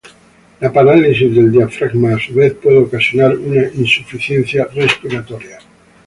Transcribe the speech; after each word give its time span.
La 0.61 0.69
parálisis 0.75 1.31
del 1.35 1.51
diafragma 1.51 2.15
a 2.15 2.17
su 2.19 2.33
vez 2.33 2.55
puede 2.55 2.79
ocasionar 2.79 3.37
una 3.37 3.65
insuficiencia 3.67 4.65
respiratoria. 4.73 5.59